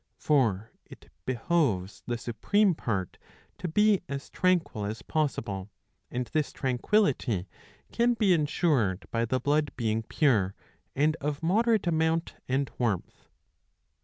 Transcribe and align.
For 0.17 0.71
it 0.87 1.11
behoves 1.27 2.01
the 2.07 2.17
supreme 2.17 2.73
part 2.73 3.19
to 3.59 3.67
be 3.67 4.01
as 4.09 4.31
tranquil 4.31 4.83
as 4.83 5.03
possible, 5.03 5.69
and 6.09 6.25
this 6.33 6.51
tranquillity 6.51 7.47
can 7.91 8.15
be 8.15 8.33
ensured 8.33 9.05
by 9.11 9.25
the 9.25 9.39
blood 9.39 9.71
being 9.77 10.01
pure, 10.01 10.55
and 10.95 11.15
of 11.21 11.43
moderate 11.43 11.85
amount 11.85 12.33
and 12.49 12.67
warmth. 12.79 13.27